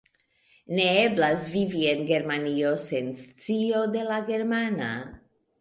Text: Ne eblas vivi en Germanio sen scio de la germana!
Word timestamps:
Ne 0.77 0.85
eblas 1.01 1.43
vivi 1.57 1.83
en 1.91 2.01
Germanio 2.13 2.73
sen 2.87 3.13
scio 3.23 3.85
de 3.97 4.07
la 4.11 4.21
germana! 4.33 4.91